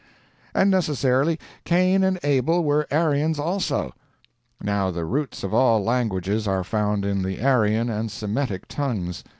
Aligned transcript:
]and 0.55 0.71
necessarily, 0.71 1.39
Cain 1.63 2.03
and 2.03 2.17
Abel 2.23 2.63
were 2.63 2.87
Aryans 2.89 3.37
also. 3.37 3.93
Now 4.59 4.89
the 4.89 5.05
roots 5.05 5.43
of 5.43 5.53
all 5.53 5.83
languages 5.83 6.47
are 6.47 6.63
found 6.63 7.05
in 7.05 7.21
the 7.21 7.39
Aryan 7.39 7.87
and 7.87 8.09
Semitic 8.09 8.67
tongues. 8.67 9.23